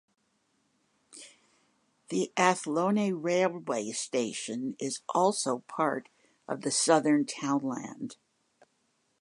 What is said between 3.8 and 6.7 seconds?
station is also part of